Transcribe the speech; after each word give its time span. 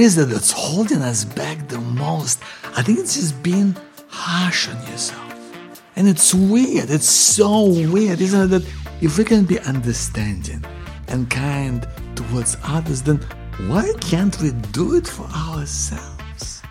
is 0.00 0.18
it 0.18 0.28
that's 0.28 0.50
holding 0.50 1.02
us 1.02 1.24
back 1.24 1.68
the 1.68 1.78
most? 1.78 2.40
I 2.76 2.82
think 2.82 2.98
it's 2.98 3.14
just 3.14 3.42
being 3.42 3.76
harsh 4.08 4.68
on 4.68 4.76
yourself. 4.88 5.34
And 5.96 6.08
it's 6.08 6.34
weird. 6.34 6.90
It's 6.90 7.08
so 7.08 7.66
weird, 7.90 8.20
isn't 8.20 8.40
it? 8.40 8.46
That 8.48 8.66
if 9.00 9.18
we 9.18 9.24
can 9.24 9.44
be 9.44 9.58
understanding 9.60 10.64
and 11.08 11.28
kind 11.28 11.86
towards 12.14 12.56
others, 12.64 13.02
then 13.02 13.18
why 13.66 13.92
can't 14.00 14.40
we 14.40 14.52
do 14.72 14.94
it 14.94 15.06
for 15.06 15.24
ourselves? 15.24 16.62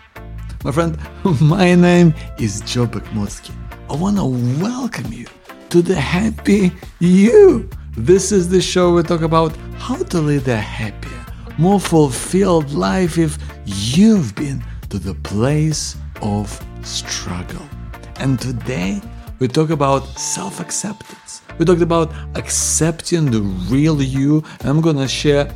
My 0.64 0.72
friend, 0.72 0.98
my 1.40 1.74
name 1.74 2.14
is 2.38 2.60
Joe 2.62 2.86
Bakhmutsky. 2.86 3.54
I 3.88 3.96
want 3.96 4.16
to 4.18 4.24
welcome 4.62 5.12
you 5.12 5.26
to 5.70 5.82
the 5.82 5.94
Happy 5.94 6.72
You. 6.98 7.68
This 7.96 8.32
is 8.32 8.48
the 8.48 8.60
show 8.60 8.92
we 8.92 9.02
talk 9.02 9.22
about 9.22 9.56
how 9.76 9.96
to 9.96 10.20
lead 10.20 10.46
a 10.48 10.56
happier, 10.56 10.99
more 11.58 11.80
fulfilled 11.80 12.70
life 12.72 13.18
if 13.18 13.38
you've 13.64 14.34
been 14.34 14.62
to 14.88 14.98
the 14.98 15.14
place 15.14 15.96
of 16.22 16.46
struggle. 16.82 17.66
And 18.16 18.38
today 18.40 19.00
we 19.38 19.48
talk 19.48 19.70
about 19.70 20.06
self 20.18 20.60
acceptance. 20.60 21.42
We 21.58 21.64
talked 21.64 21.82
about 21.82 22.12
accepting 22.36 23.30
the 23.30 23.40
real 23.70 24.02
you. 24.02 24.44
I'm 24.64 24.80
gonna 24.80 25.08
share 25.08 25.52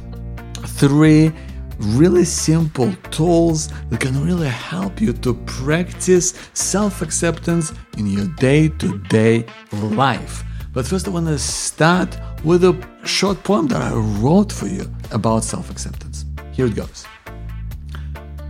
three 0.78 1.32
really 1.78 2.24
simple 2.24 2.92
tools 3.10 3.68
that 3.90 4.00
can 4.00 4.24
really 4.24 4.48
help 4.48 5.00
you 5.00 5.12
to 5.12 5.34
practice 5.44 6.34
self 6.54 7.02
acceptance 7.02 7.72
in 7.98 8.06
your 8.06 8.26
day 8.36 8.68
to 8.68 8.98
day 8.98 9.46
life. 9.72 10.44
But 10.72 10.86
first, 10.86 11.06
I 11.06 11.10
want 11.10 11.26
to 11.26 11.38
start 11.38 12.18
with 12.44 12.62
a 12.64 12.74
short 13.04 13.42
poem 13.42 13.66
that 13.68 13.80
I 13.80 13.92
wrote 13.92 14.52
for 14.52 14.66
you 14.66 14.90
about 15.10 15.44
self 15.44 15.70
acceptance. 15.70 16.24
Here 16.52 16.66
it 16.66 16.76
goes 16.76 17.06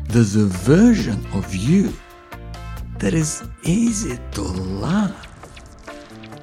There's 0.08 0.36
a 0.36 0.46
version 0.46 1.24
of 1.32 1.54
you 1.54 1.92
that 2.98 3.14
is 3.14 3.44
easy 3.62 4.18
to 4.32 4.42
love 4.42 5.14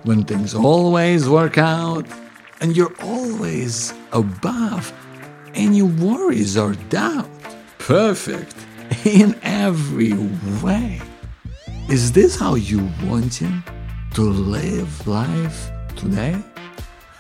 when 0.04 0.24
things 0.24 0.56
always 0.56 1.30
work 1.30 1.58
out 1.58 2.06
and 2.62 2.76
you're 2.76 2.96
always 3.02 3.94
above 4.12 4.94
any 5.54 5.82
worries 5.82 6.58
or 6.58 6.74
doubt. 6.90 7.30
Perfect 7.78 8.56
in 9.06 9.38
every 9.44 10.14
way. 10.64 11.02
Is 11.90 12.12
this 12.12 12.40
how 12.40 12.56
you 12.56 12.90
want 13.04 13.34
him 13.34 13.64
to 14.14 14.22
live 14.22 15.08
life 15.08 15.72
today? 15.96 16.42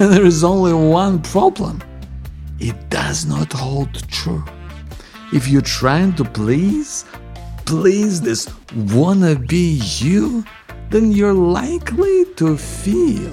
There 0.09 0.25
is 0.25 0.43
only 0.43 0.73
one 0.73 1.21
problem 1.21 1.79
it 2.59 2.89
does 2.89 3.27
not 3.27 3.53
hold 3.53 3.93
true. 4.09 4.43
If 5.31 5.47
you're 5.47 5.61
trying 5.81 6.15
to 6.15 6.23
please, 6.23 7.05
please 7.65 8.19
this 8.19 8.47
wannabe 8.95 10.01
you, 10.01 10.43
then 10.89 11.11
you're 11.11 11.35
likely 11.35 12.25
to 12.37 12.57
feel 12.57 13.31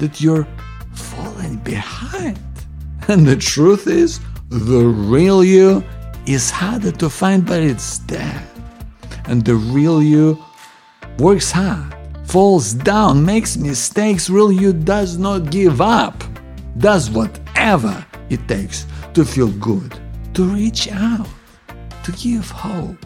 that 0.00 0.20
you're 0.20 0.46
falling 0.92 1.56
behind. 1.56 2.38
And 3.08 3.26
the 3.26 3.36
truth 3.36 3.86
is, 3.86 4.20
the 4.50 4.84
real 4.84 5.42
you 5.42 5.82
is 6.26 6.50
harder 6.50 6.92
to 6.92 7.08
find, 7.08 7.46
but 7.46 7.62
it's 7.62 8.00
there. 8.00 8.46
And 9.24 9.42
the 9.46 9.54
real 9.54 10.02
you 10.02 10.36
works 11.18 11.50
hard, 11.50 11.96
falls 12.32 12.72
down, 12.72 13.22
makes 13.22 13.58
mistakes. 13.58 14.30
Real 14.30 14.50
you 14.50 14.72
does 14.72 15.18
not 15.18 15.50
give 15.50 15.82
up, 15.82 16.24
does 16.78 17.10
whatever 17.10 18.06
it 18.30 18.40
takes 18.48 18.86
to 19.12 19.22
feel 19.22 19.48
good, 19.48 20.00
to 20.32 20.44
reach 20.44 20.90
out, 20.90 21.28
to 22.04 22.12
give 22.12 22.48
hope, 22.50 22.96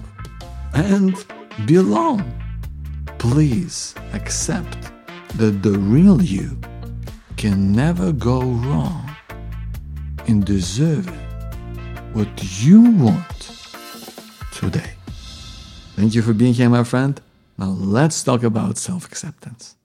and 0.75 1.27
belong. 1.67 2.23
Please 3.19 3.97
accept 4.13 4.93
that 5.35 5.61
the 5.61 5.77
real 5.77 6.23
you 6.23 6.57
can 7.37 7.73
never 7.73 8.13
go 8.13 8.41
wrong 8.41 9.11
in 10.27 10.45
deserving 10.45 11.19
what 12.13 12.31
you 12.63 12.81
want 12.93 13.41
today. 14.53 14.93
Thank 15.97 16.15
you 16.15 16.23
for 16.23 16.33
being 16.33 16.55
here, 16.55 16.69
my 16.69 16.85
friend. 16.85 17.21
Now 17.59 17.69
let's 17.69 18.23
talk 18.23 18.43
about 18.43 18.79
self 18.79 19.07
acceptance. 19.07 19.77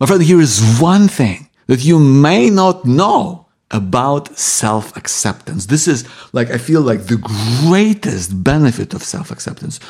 My 0.00 0.06
friend, 0.06 0.22
here 0.22 0.40
is 0.40 0.78
one 0.80 1.08
thing 1.08 1.48
that 1.66 1.84
you 1.84 1.98
may 1.98 2.50
not 2.50 2.84
know 2.84 3.46
about 3.70 4.38
self 4.38 4.96
acceptance. 4.96 5.66
This 5.66 5.88
is 5.88 6.08
like, 6.32 6.50
I 6.50 6.58
feel 6.58 6.82
like 6.82 7.06
the 7.06 7.22
greatest 7.66 8.44
benefit 8.44 8.94
of 8.94 9.02
self 9.02 9.30
acceptance. 9.30 9.80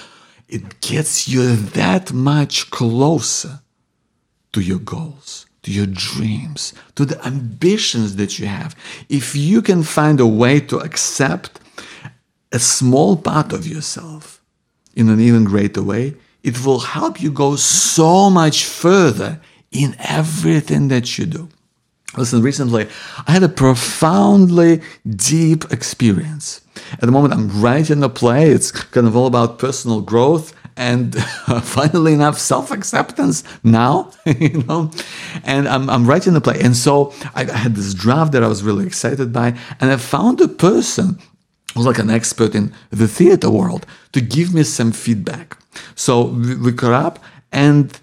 It 0.48 0.80
gets 0.80 1.28
you 1.28 1.56
that 1.56 2.12
much 2.12 2.70
closer 2.70 3.60
to 4.52 4.60
your 4.60 4.78
goals 4.78 5.46
to 5.62 5.74
your 5.74 5.86
dreams, 5.86 6.72
to 6.94 7.04
the 7.04 7.24
ambitions 7.26 8.16
that 8.16 8.38
you 8.38 8.46
have. 8.46 8.74
If 9.08 9.36
you 9.36 9.60
can 9.60 9.82
find 9.82 10.18
a 10.20 10.26
way 10.26 10.60
to 10.60 10.78
accept 10.78 11.60
a 12.52 12.58
small 12.58 13.16
part 13.16 13.52
of 13.52 13.66
yourself 13.66 14.37
in 14.98 15.08
an 15.08 15.20
even 15.20 15.44
greater 15.44 15.82
way, 15.82 16.14
it 16.42 16.64
will 16.64 16.80
help 16.80 17.22
you 17.22 17.30
go 17.30 17.54
so 17.56 18.28
much 18.28 18.64
further 18.64 19.40
in 19.70 19.94
everything 20.00 20.88
that 20.88 21.16
you 21.16 21.26
do. 21.26 21.48
Listen, 22.16 22.42
recently 22.42 22.88
I 23.26 23.32
had 23.32 23.44
a 23.44 23.48
profoundly 23.48 24.80
deep 25.06 25.70
experience. 25.70 26.62
At 26.92 27.00
the 27.00 27.12
moment, 27.12 27.34
I'm 27.34 27.62
writing 27.62 28.02
a 28.02 28.08
play. 28.08 28.50
It's 28.50 28.72
kind 28.72 29.06
of 29.06 29.14
all 29.16 29.26
about 29.26 29.58
personal 29.58 30.00
growth 30.00 30.52
and 30.76 31.14
finally 31.62 32.14
enough 32.14 32.38
self-acceptance 32.38 33.42
now 33.64 34.10
you 34.26 34.62
know 34.62 34.90
and 35.44 35.68
I'm, 35.68 35.90
I'm 35.90 36.06
writing 36.06 36.34
the 36.34 36.40
play 36.40 36.60
and 36.60 36.76
so 36.76 37.12
I 37.34 37.44
had 37.44 37.74
this 37.74 37.94
draft 37.94 38.30
that 38.32 38.44
i 38.44 38.46
was 38.46 38.62
really 38.62 38.86
excited 38.86 39.32
by 39.32 39.58
and 39.80 39.90
i 39.90 39.96
found 39.96 40.40
a 40.40 40.46
person 40.46 41.18
who's 41.74 41.86
like 41.86 41.98
an 41.98 42.10
expert 42.10 42.54
in 42.54 42.72
the 42.90 43.08
theater 43.08 43.50
world 43.50 43.86
to 44.12 44.20
give 44.20 44.54
me 44.54 44.62
some 44.62 44.92
feedback 44.92 45.56
so 45.94 46.24
we, 46.64 46.72
caught 46.72 46.92
up 46.92 47.18
and 47.52 48.00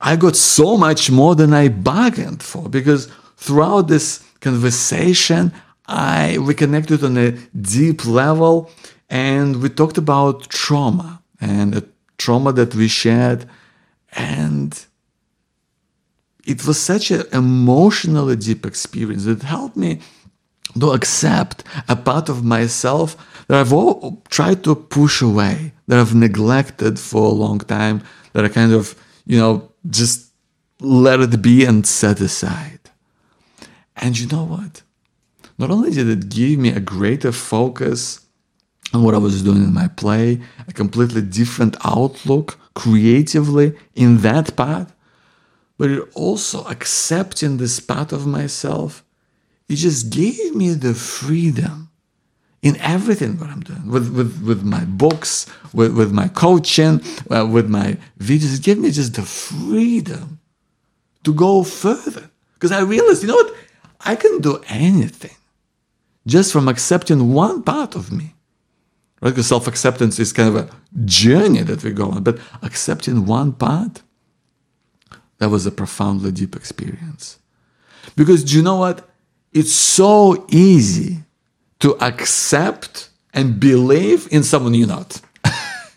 i 0.00 0.16
got 0.16 0.36
so 0.36 0.76
much 0.76 1.10
more 1.10 1.34
than 1.34 1.52
i 1.52 1.68
bargained 1.68 2.42
for 2.42 2.68
because 2.68 3.08
throughout 3.36 3.88
this 3.88 4.24
conversation 4.40 5.52
i 5.86 6.36
reconnected 6.36 7.02
on 7.04 7.16
a 7.16 7.32
deep 7.60 8.04
level 8.06 8.70
and 9.10 9.62
we 9.62 9.68
talked 9.68 9.98
about 9.98 10.48
trauma 10.48 11.22
and 11.40 11.74
a 11.74 11.82
trauma 12.18 12.52
that 12.52 12.74
we 12.74 12.88
shared. 12.88 13.48
And 14.12 14.78
it 16.44 16.66
was 16.66 16.78
such 16.78 17.10
an 17.10 17.24
emotionally 17.32 18.36
deep 18.36 18.66
experience 18.66 19.24
that 19.24 19.42
helped 19.42 19.76
me 19.76 20.00
to 20.80 20.90
accept 20.92 21.64
a 21.88 21.96
part 21.96 22.28
of 22.28 22.44
myself 22.44 23.16
that 23.46 23.58
I've 23.60 23.72
all 23.72 24.22
tried 24.28 24.64
to 24.64 24.74
push 24.74 25.22
away, 25.22 25.72
that 25.86 25.98
I've 25.98 26.14
neglected 26.14 26.98
for 26.98 27.24
a 27.24 27.34
long 27.44 27.58
time, 27.60 28.02
that 28.32 28.44
I 28.44 28.48
kind 28.48 28.72
of, 28.72 28.94
you 29.26 29.38
know, 29.38 29.70
just 29.88 30.32
let 30.80 31.20
it 31.20 31.42
be 31.42 31.64
and 31.64 31.86
set 31.86 32.20
aside. 32.20 32.80
And 33.96 34.18
you 34.18 34.26
know 34.28 34.44
what? 34.44 34.82
Not 35.58 35.70
only 35.70 35.90
did 35.90 36.08
it 36.08 36.28
give 36.28 36.58
me 36.58 36.70
a 36.70 36.80
greater 36.80 37.32
focus 37.32 38.20
on 38.94 39.02
what 39.02 39.14
I 39.14 39.18
was 39.18 39.42
doing 39.42 39.64
in 39.64 39.74
my 39.74 39.88
play, 39.88 40.40
a 40.66 40.72
completely 40.72 41.22
different 41.22 41.76
outlook 41.84 42.58
creatively 42.74 43.74
in 43.94 44.18
that 44.18 44.56
part, 44.56 44.88
but 45.76 45.90
it 45.90 46.02
also 46.14 46.64
accepting 46.64 47.56
this 47.56 47.80
part 47.80 48.12
of 48.12 48.26
myself, 48.26 49.04
it 49.68 49.76
just 49.76 50.10
gave 50.10 50.54
me 50.54 50.74
the 50.74 50.94
freedom 50.94 51.90
in 52.62 52.76
everything 52.78 53.38
what 53.38 53.50
I'm 53.50 53.60
doing 53.60 53.88
with, 53.88 54.08
with, 54.14 54.42
with 54.42 54.62
my 54.64 54.84
books, 54.84 55.46
with, 55.72 55.96
with 55.96 56.12
my 56.12 56.28
coaching, 56.28 57.00
uh, 57.30 57.46
with 57.46 57.68
my 57.68 57.96
videos. 58.18 58.56
It 58.56 58.62
gave 58.62 58.78
me 58.78 58.90
just 58.90 59.14
the 59.14 59.22
freedom 59.22 60.40
to 61.24 61.32
go 61.32 61.62
further 61.62 62.30
because 62.54 62.72
I 62.72 62.80
realized, 62.80 63.22
you 63.22 63.28
know 63.28 63.36
what? 63.36 63.54
I 64.00 64.16
can 64.16 64.40
do 64.40 64.62
anything 64.68 65.36
just 66.26 66.52
from 66.52 66.68
accepting 66.68 67.32
one 67.32 67.62
part 67.62 67.94
of 67.94 68.10
me 68.12 68.34
right? 69.20 69.30
Because 69.30 69.46
self 69.46 69.66
acceptance 69.66 70.18
is 70.18 70.32
kind 70.32 70.48
of 70.48 70.56
a 70.56 70.70
journey 71.04 71.62
that 71.62 71.82
we 71.82 71.90
go 71.90 72.10
on, 72.10 72.22
but 72.22 72.38
accepting 72.62 73.26
one 73.26 73.52
part, 73.52 74.02
that 75.38 75.50
was 75.50 75.66
a 75.66 75.70
profoundly 75.70 76.32
deep 76.32 76.56
experience. 76.56 77.38
Because 78.16 78.44
do 78.44 78.56
you 78.56 78.62
know 78.62 78.76
what? 78.76 79.08
It's 79.52 79.72
so 79.72 80.46
easy 80.48 81.18
to 81.80 81.96
accept 82.04 83.10
and 83.32 83.58
believe 83.58 84.28
in 84.30 84.42
someone 84.42 84.74
you're 84.74 84.88
not. 84.88 85.20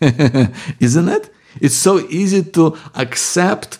Isn't 0.80 1.08
it? 1.08 1.32
It's 1.60 1.74
so 1.74 2.00
easy 2.08 2.42
to 2.42 2.78
accept 2.94 3.78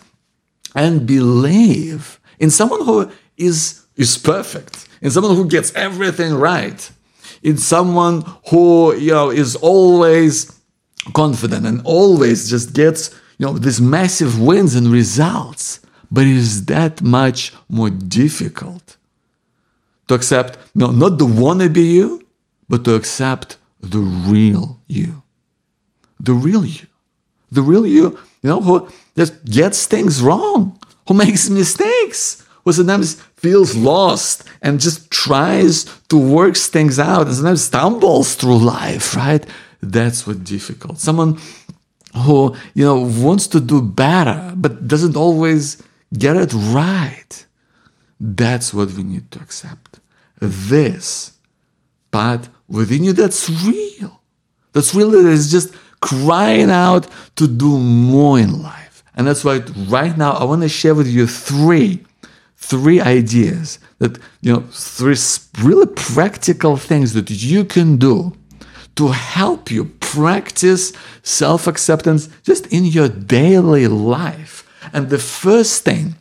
and 0.75 1.05
believe 1.05 2.19
in 2.39 2.49
someone 2.49 2.85
who 2.85 3.11
is, 3.37 3.85
is 3.95 4.17
perfect, 4.17 4.87
in 5.01 5.11
someone 5.11 5.35
who 5.35 5.47
gets 5.47 5.73
everything 5.75 6.33
right 6.33 6.91
in 7.43 7.57
someone 7.57 8.23
who, 8.49 8.95
you 8.95 9.11
know, 9.11 9.29
is 9.29 9.55
always 9.57 10.59
confident 11.13 11.65
and 11.65 11.81
always 11.83 12.49
just 12.49 12.73
gets, 12.73 13.13
you 13.37 13.45
know, 13.45 13.53
these 13.53 13.81
massive 13.81 14.41
wins 14.41 14.75
and 14.75 14.87
results. 14.87 15.81
But 16.09 16.21
it 16.21 16.35
is 16.35 16.65
that 16.65 17.01
much 17.01 17.53
more 17.69 17.89
difficult 17.89 18.97
to 20.07 20.13
accept, 20.13 20.57
no, 20.75 20.91
not 20.91 21.17
the 21.17 21.25
wannabe 21.25 21.83
you, 21.83 22.25
but 22.69 22.83
to 22.85 22.95
accept 22.95 23.57
the 23.81 23.99
real 23.99 24.79
you. 24.87 25.23
The 26.19 26.33
real 26.33 26.65
you. 26.65 26.87
The 27.51 27.61
real 27.61 27.85
you, 27.85 28.17
you 28.41 28.49
know, 28.49 28.61
who 28.61 28.89
just 29.15 29.45
gets 29.45 29.85
things 29.85 30.21
wrong, 30.21 30.79
who 31.07 31.13
makes 31.25 31.49
mistakes, 31.49 32.43
who 32.63 32.71
sometimes 32.71 33.21
feels 33.35 33.75
lost 33.75 34.43
and 34.61 34.79
just 34.79 35.11
tries 35.11 35.85
to 36.07 36.17
work 36.17 36.55
things 36.55 36.97
out 36.97 37.27
and 37.27 37.35
sometimes 37.35 37.63
stumbles 37.63 38.35
through 38.35 38.57
life, 38.57 39.15
right? 39.15 39.45
That's 39.81 40.25
what 40.25 40.43
difficult. 40.43 40.99
Someone 40.99 41.39
who, 42.15 42.55
you 42.73 42.85
know, 42.85 42.99
wants 43.01 43.47
to 43.47 43.59
do 43.59 43.81
better, 43.81 44.53
but 44.55 44.87
doesn't 44.87 45.17
always 45.17 45.81
get 46.17 46.37
it 46.37 46.53
right. 46.53 47.45
That's 48.19 48.73
what 48.73 48.91
we 48.93 49.03
need 49.03 49.29
to 49.31 49.39
accept. 49.39 49.82
This 50.39 51.33
part 52.11 52.49
within 52.67 53.03
you 53.03 53.13
that's 53.13 53.49
real. 53.49 54.21
That's 54.73 54.93
real 54.95 55.11
that 55.11 55.25
is 55.25 55.51
just 55.51 55.73
crying 56.01 56.69
out 56.69 57.07
to 57.35 57.47
do 57.47 57.77
more 57.79 58.39
in 58.39 58.61
life. 58.61 59.03
And 59.15 59.27
that's 59.27 59.43
why 59.45 59.59
right 59.87 60.17
now 60.17 60.31
I 60.31 60.43
want 60.43 60.63
to 60.63 60.69
share 60.69 60.95
with 60.95 61.07
you 61.07 61.27
three, 61.27 62.03
three 62.57 62.99
ideas 62.99 63.79
that, 63.99 64.17
you 64.41 64.53
know, 64.53 64.61
three 64.71 65.15
really 65.61 65.85
practical 65.85 66.77
things 66.77 67.13
that 67.13 67.29
you 67.29 67.63
can 67.63 67.97
do 67.97 68.33
to 68.95 69.09
help 69.09 69.71
you 69.71 69.85
practice 69.85 70.93
self 71.23 71.67
acceptance 71.67 72.29
just 72.43 72.67
in 72.67 72.85
your 72.85 73.09
daily 73.09 73.87
life. 73.87 74.67
And 74.91 75.09
the 75.09 75.19
first 75.19 75.83
thing, 75.83 76.15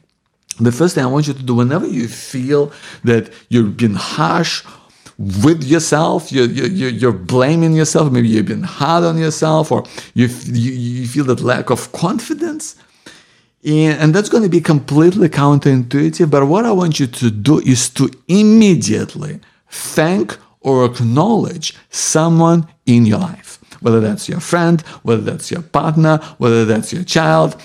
the 0.60 0.72
first 0.72 0.94
thing 0.94 1.04
I 1.04 1.08
want 1.08 1.26
you 1.26 1.34
to 1.34 1.42
do 1.42 1.54
whenever 1.54 1.86
you 1.86 2.08
feel 2.08 2.72
that 3.04 3.32
you're 3.48 3.64
being 3.64 3.94
harsh 3.94 4.64
with 5.18 5.62
yourself, 5.62 6.32
you're, 6.32 6.46
you're, 6.46 6.88
you're 6.90 7.12
blaming 7.12 7.74
yourself, 7.74 8.10
maybe 8.10 8.28
you've 8.28 8.46
been 8.46 8.62
hard 8.62 9.04
on 9.04 9.18
yourself, 9.18 9.70
or 9.70 9.84
you, 10.14 10.26
you, 10.26 10.72
you 10.72 11.06
feel 11.06 11.24
that 11.24 11.40
lack 11.40 11.70
of 11.70 11.92
confidence. 11.92 12.76
And, 13.64 13.98
and 14.00 14.14
that's 14.14 14.28
going 14.28 14.42
to 14.42 14.48
be 14.48 14.60
completely 14.60 15.28
counterintuitive. 15.28 16.30
But 16.30 16.46
what 16.46 16.66
I 16.66 16.72
want 16.72 16.98
you 16.98 17.06
to 17.06 17.30
do 17.30 17.60
is 17.60 17.88
to 17.90 18.10
immediately 18.26 19.40
thank 19.70 20.36
or 20.60 20.84
acknowledge 20.84 21.76
someone 21.90 22.66
in 22.86 23.06
your 23.06 23.18
life, 23.18 23.58
whether 23.80 24.00
that's 24.00 24.28
your 24.28 24.40
friend, 24.40 24.80
whether 25.02 25.22
that's 25.22 25.50
your 25.50 25.62
partner, 25.62 26.18
whether 26.38 26.64
that's 26.64 26.92
your 26.92 27.04
child, 27.04 27.56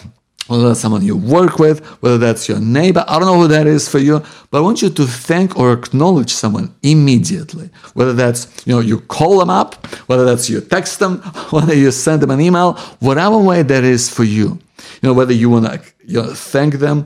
whether 0.48 0.68
that's 0.68 0.80
someone 0.80 1.04
you 1.04 1.16
work 1.16 1.60
with, 1.60 1.86
whether 2.02 2.18
that's 2.18 2.48
your 2.48 2.60
neighbor. 2.60 3.04
I 3.08 3.20
don't 3.20 3.28
know 3.28 3.42
who 3.42 3.48
that 3.50 3.68
is 3.68 3.88
for 3.90 4.00
you, 4.00 4.24
but 4.50 4.60
I 4.60 4.62
want 4.62 4.82
you 4.82 4.90
to 4.90 5.06
thank 5.06 5.58
or 5.58 5.74
acknowledge 5.74 6.32
someone 6.32 6.74
immediately. 6.84 7.70
Whether 7.94 8.14
that's, 8.14 8.48
you 8.66 8.74
know, 8.74 8.80
you 8.80 9.02
call 9.02 9.40
them 9.40 9.50
up, 9.50 9.86
whether 10.08 10.26
that's 10.26 10.50
you 10.50 10.62
text 10.62 11.00
them, 11.00 11.18
whether 11.52 11.76
you 11.76 11.92
send 11.92 12.22
them 12.22 12.32
an 12.32 12.42
email, 12.42 12.74
whatever 13.00 13.38
way 13.38 13.64
that 13.64 13.84
is 13.84 14.10
for 14.10 14.24
you. 14.24 14.60
You 15.02 15.10
know, 15.10 15.14
whether 15.14 15.34
you 15.34 15.50
want 15.50 15.66
to 15.66 15.82
you 16.06 16.22
know, 16.22 16.34
thank 16.34 16.76
them 16.76 17.06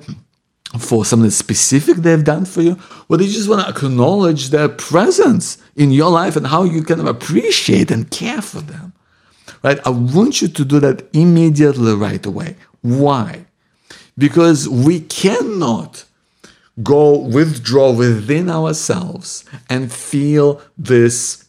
for 0.79 1.03
something 1.03 1.29
specific 1.29 1.97
they've 1.97 2.23
done 2.23 2.45
for 2.45 2.61
you, 2.61 2.73
whether 3.07 3.23
you 3.23 3.31
just 3.31 3.49
want 3.49 3.65
to 3.65 3.85
acknowledge 3.85 4.49
their 4.49 4.69
presence 4.69 5.57
in 5.75 5.91
your 5.91 6.09
life 6.09 6.35
and 6.35 6.47
how 6.47 6.63
you 6.63 6.83
kind 6.83 7.01
of 7.01 7.07
appreciate 7.07 7.91
and 7.91 8.09
care 8.09 8.41
for 8.41 8.61
them. 8.61 8.93
Right? 9.63 9.79
I 9.85 9.89
want 9.89 10.41
you 10.41 10.47
to 10.47 10.65
do 10.65 10.79
that 10.79 11.07
immediately 11.13 11.93
right 11.93 12.25
away. 12.25 12.55
Why? 12.81 13.45
Because 14.17 14.67
we 14.67 15.01
cannot 15.01 16.05
go 16.81 17.17
withdraw 17.17 17.91
within 17.91 18.49
ourselves 18.49 19.45
and 19.69 19.91
feel 19.91 20.61
this 20.77 21.45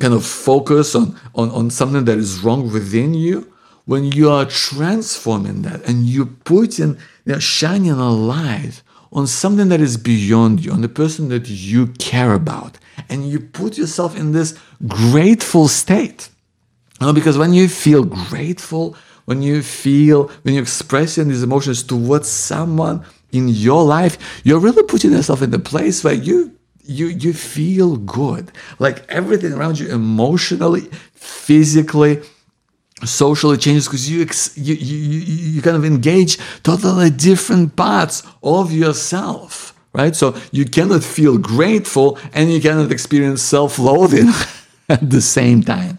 kind 0.00 0.12
of 0.12 0.24
focus 0.24 0.94
on, 0.94 1.18
on, 1.34 1.50
on 1.50 1.70
something 1.70 2.04
that 2.04 2.18
is 2.18 2.40
wrong 2.40 2.70
within 2.70 3.14
you 3.14 3.52
when 3.86 4.04
you 4.04 4.28
are 4.30 4.44
transforming 4.44 5.62
that 5.62 5.82
and 5.88 6.04
you 6.04 6.26
putting 6.26 6.98
you 7.24 7.32
know, 7.32 7.38
shining 7.38 7.92
a 7.92 8.10
light 8.10 8.82
on 9.12 9.26
something 9.26 9.68
that 9.68 9.80
is 9.80 9.96
beyond 9.96 10.64
you, 10.64 10.72
on 10.72 10.82
the 10.82 10.88
person 10.88 11.28
that 11.28 11.48
you 11.48 11.86
care 11.98 12.34
about, 12.34 12.76
and 13.08 13.28
you 13.30 13.40
put 13.40 13.78
yourself 13.78 14.16
in 14.16 14.32
this 14.32 14.58
grateful 14.86 15.68
state. 15.68 16.28
You 17.00 17.06
know, 17.06 17.12
because 17.12 17.38
when 17.38 17.54
you 17.54 17.68
feel 17.68 18.04
grateful, 18.04 18.96
when 19.26 19.42
you 19.42 19.62
feel, 19.62 20.28
when 20.42 20.54
you're 20.54 20.62
expressing 20.62 21.28
these 21.28 21.42
emotions 21.42 21.82
towards 21.82 22.28
someone 22.28 23.04
in 23.32 23.48
your 23.48 23.84
life, 23.84 24.18
you're 24.44 24.60
really 24.60 24.82
putting 24.84 25.12
yourself 25.12 25.42
in 25.42 25.50
the 25.50 25.58
place 25.58 26.02
where 26.02 26.14
you 26.14 26.52
you 26.88 27.08
you 27.08 27.32
feel 27.32 27.96
good. 27.96 28.52
Like 28.78 29.04
everything 29.08 29.52
around 29.52 29.78
you 29.78 29.88
emotionally, 29.88 30.88
physically, 31.12 32.22
socially 33.04 33.56
changes 33.56 33.86
because 33.88 34.08
you, 34.08 34.26
you, 34.54 34.74
you, 34.74 35.20
you 35.54 35.62
kind 35.62 35.76
of 35.76 35.84
engage 35.84 36.38
totally 36.62 37.10
different 37.10 37.76
parts 37.76 38.22
of 38.42 38.72
yourself, 38.72 39.74
right? 39.92 40.14
So 40.14 40.36
you 40.52 40.64
cannot 40.64 41.02
feel 41.02 41.36
grateful 41.36 42.18
and 42.32 42.52
you 42.52 42.60
cannot 42.60 42.92
experience 42.92 43.42
self 43.42 43.78
loathing 43.78 44.28
at 44.88 45.10
the 45.10 45.20
same 45.20 45.62
time. 45.62 45.98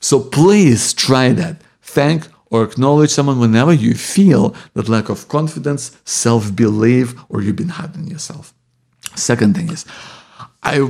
So 0.00 0.20
please 0.20 0.92
try 0.92 1.30
that. 1.30 1.62
Thank 1.80 2.26
or 2.50 2.62
acknowledge 2.64 3.10
someone 3.10 3.40
whenever 3.40 3.72
you 3.72 3.94
feel 3.94 4.54
that 4.74 4.88
lack 4.88 5.08
of 5.08 5.28
confidence, 5.28 5.96
self 6.04 6.54
belief, 6.54 7.14
or 7.28 7.42
you've 7.42 7.56
been 7.56 7.68
hard 7.68 7.96
on 7.96 8.06
yourself. 8.06 8.54
Second 9.16 9.56
thing 9.56 9.70
is, 9.70 9.84
I, 10.62 10.80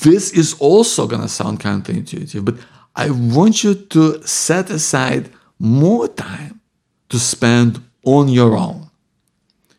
this 0.00 0.32
is 0.32 0.54
also 0.60 1.06
to 1.08 1.28
sound 1.28 1.60
counterintuitive, 1.60 2.44
but 2.44 2.56
I 2.94 3.10
want 3.10 3.64
you 3.64 3.74
to 3.74 4.22
set 4.26 4.70
aside 4.70 5.30
more 5.58 6.08
time 6.08 6.60
to 7.08 7.18
spend 7.18 7.82
on 8.04 8.28
your 8.28 8.56
own. 8.56 8.90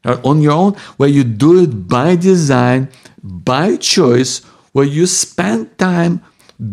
Uh, 0.04 0.20
on 0.24 0.42
your 0.42 0.52
own, 0.52 0.74
where 0.98 1.10
you 1.10 1.24
do 1.24 1.64
it 1.64 1.88
by 1.88 2.16
design, 2.16 2.90
by 3.24 3.76
choice, 3.78 4.44
where 4.72 4.86
you 4.86 5.08
spend 5.08 5.78
time 5.80 6.22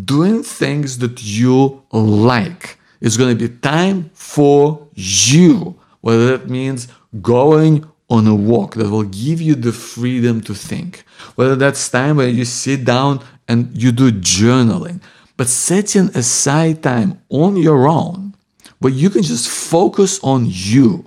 doing 0.05 0.43
things 0.43 0.99
that 0.99 1.23
you 1.23 1.81
like. 1.91 2.77
It's 3.03 3.17
going 3.17 3.37
to 3.37 3.47
be 3.47 3.53
time 3.57 4.09
for 4.13 4.87
you, 4.95 5.77
whether 5.99 6.37
that 6.37 6.49
means 6.49 6.87
going 7.21 7.85
on 8.09 8.27
a 8.27 8.33
walk 8.33 8.75
that 8.75 8.89
will 8.89 9.03
give 9.03 9.41
you 9.41 9.55
the 9.55 9.73
freedom 9.73 10.39
to 10.41 10.53
think, 10.53 11.03
whether 11.35 11.57
that's 11.57 11.89
time 11.89 12.15
where 12.15 12.29
you 12.29 12.45
sit 12.45 12.85
down 12.85 13.21
and 13.49 13.75
you 13.75 13.91
do 13.91 14.09
journaling, 14.09 15.01
but 15.35 15.49
setting 15.49 16.07
aside 16.15 16.81
time 16.81 17.21
on 17.27 17.57
your 17.57 17.87
own 17.89 18.35
where 18.79 18.93
you 18.93 19.09
can 19.09 19.23
just 19.23 19.49
focus 19.49 20.19
on 20.23 20.45
you, 20.47 21.05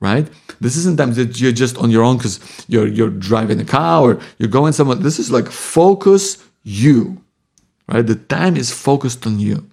right? 0.00 0.28
This 0.60 0.76
isn't 0.76 0.98
time 0.98 1.14
that 1.14 1.40
you're 1.40 1.52
just 1.52 1.78
on 1.78 1.90
your 1.90 2.02
own 2.02 2.18
because 2.18 2.40
you're 2.68 2.86
you're 2.86 3.10
driving 3.10 3.60
a 3.60 3.64
car 3.64 4.02
or 4.02 4.20
you're 4.38 4.50
going 4.50 4.74
somewhere. 4.74 4.96
This 4.96 5.18
is 5.18 5.30
like 5.30 5.48
focus 5.48 6.44
you, 6.62 7.22
right? 7.86 8.06
The 8.06 8.16
time 8.16 8.56
is 8.56 8.70
focused 8.70 9.26
on 9.26 9.38
you, 9.38 9.66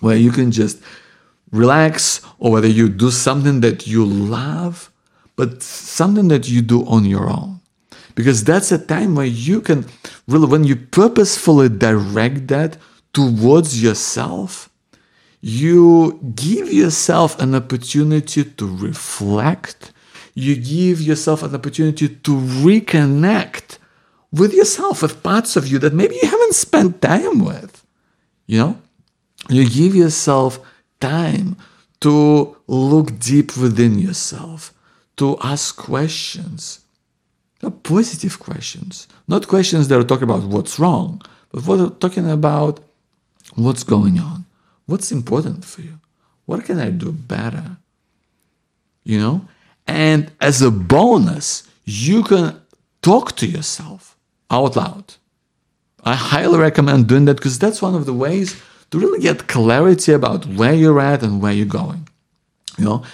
where 0.00 0.16
you 0.16 0.30
can 0.30 0.50
just 0.52 0.82
relax 1.52 2.20
or 2.38 2.50
whether 2.50 2.68
you 2.68 2.88
do 2.88 3.10
something 3.10 3.60
that 3.60 3.86
you 3.86 4.04
love, 4.04 4.90
but 5.36 5.62
something 5.62 6.28
that 6.28 6.48
you 6.48 6.62
do 6.62 6.84
on 6.86 7.04
your 7.04 7.28
own. 7.28 7.60
Because 8.14 8.44
that's 8.44 8.72
a 8.72 8.78
time 8.78 9.14
where 9.14 9.26
you 9.26 9.60
can 9.60 9.86
really, 10.26 10.46
when 10.46 10.64
you 10.64 10.76
purposefully 10.76 11.68
direct 11.68 12.48
that 12.48 12.76
towards 13.12 13.82
yourself, 13.82 14.68
you 15.40 16.20
give 16.34 16.72
yourself 16.72 17.38
an 17.40 17.54
opportunity 17.54 18.44
to 18.44 18.76
reflect. 18.76 19.92
You 20.34 20.56
give 20.56 21.00
yourself 21.00 21.42
an 21.42 21.54
opportunity 21.54 22.08
to 22.08 22.30
reconnect 22.30 23.78
with 24.30 24.54
yourself, 24.54 25.02
with 25.02 25.22
parts 25.22 25.56
of 25.56 25.66
you 25.66 25.78
that 25.80 25.92
maybe 25.92 26.18
you 26.22 26.28
haven't 26.28 26.54
spent 26.54 27.02
time 27.02 27.44
with. 27.44 27.84
You 28.46 28.58
know, 28.58 28.78
you 29.48 29.68
give 29.68 29.94
yourself 29.94 30.60
time 31.02 31.56
to 32.00 32.56
look 32.66 33.18
deep 33.18 33.56
within 33.56 33.98
yourself, 33.98 34.72
to 35.16 35.36
ask 35.42 35.76
questions, 35.76 36.80
uh, 37.62 37.70
positive 37.70 38.38
questions, 38.38 39.06
not 39.28 39.48
questions 39.54 39.88
that 39.88 39.98
are 39.98 40.08
talking 40.10 40.30
about 40.30 40.44
what's 40.44 40.78
wrong, 40.78 41.20
but 41.50 41.66
what 41.66 41.80
are 41.80 41.90
talking 41.90 42.28
about 42.30 42.80
What's 43.54 43.84
going 43.84 44.18
on? 44.18 44.46
What's 44.86 45.12
important 45.12 45.64
for 45.64 45.82
you? 45.82 45.98
What 46.46 46.64
can 46.64 46.78
I 46.78 46.90
do 46.90 47.12
better? 47.12 47.76
You 49.04 49.18
know? 49.18 49.48
And 49.86 50.30
as 50.40 50.62
a 50.62 50.70
bonus, 50.70 51.68
you 51.84 52.22
can 52.22 52.60
talk 53.02 53.36
to 53.36 53.46
yourself 53.46 54.16
out 54.50 54.76
loud. 54.76 55.14
I 56.04 56.14
highly 56.14 56.58
recommend 56.58 57.08
doing 57.08 57.26
that 57.26 57.36
because 57.36 57.58
that's 57.58 57.82
one 57.82 57.94
of 57.94 58.06
the 58.06 58.14
ways 58.14 58.60
to 58.92 58.98
really 58.98 59.20
get 59.20 59.48
clarity 59.48 60.12
about 60.12 60.46
where 60.46 60.74
you're 60.74 61.00
at 61.00 61.22
and 61.22 61.42
where 61.42 61.52
you're 61.52 61.66
going. 61.66 62.08
You 62.78 62.84
know, 62.84 63.04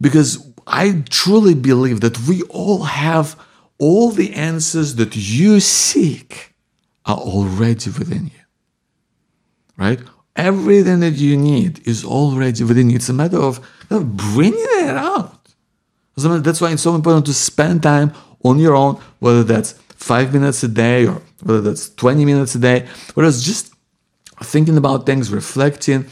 because 0.00 0.46
I 0.66 1.02
truly 1.08 1.54
believe 1.54 2.00
that 2.00 2.18
we 2.28 2.42
all 2.42 2.82
have 2.82 3.36
all 3.78 4.10
the 4.10 4.34
answers 4.34 4.96
that 4.96 5.16
you 5.16 5.60
seek 5.60 6.54
are 7.06 7.16
already 7.16 7.90
within 7.90 8.26
you. 8.26 8.42
Right? 9.76 10.00
Everything 10.36 11.00
that 11.00 11.14
you 11.14 11.36
need 11.36 11.86
is 11.86 12.04
already 12.04 12.64
within 12.64 12.90
you. 12.90 12.96
It's 12.96 13.08
a 13.08 13.12
matter 13.12 13.38
of, 13.38 13.60
bringing 13.88 14.54
it 14.58 14.96
out. 14.96 15.48
That's 16.16 16.60
why 16.60 16.72
it's 16.72 16.82
so 16.82 16.94
important 16.94 17.26
to 17.26 17.34
spend 17.34 17.82
time 17.82 18.12
on 18.44 18.58
your 18.58 18.74
own, 18.74 19.00
whether 19.20 19.44
that's 19.44 19.72
five 19.90 20.32
minutes 20.32 20.62
a 20.62 20.68
day 20.68 21.06
or 21.06 21.22
whether 21.42 21.60
that's 21.60 21.88
20 21.94 22.24
minutes 22.24 22.54
a 22.54 22.58
day, 22.58 22.86
whether 23.14 23.28
it's 23.28 23.42
just 23.42 23.72
thinking 24.42 24.76
about 24.76 25.06
things, 25.06 25.30
reflecting, 25.30 26.06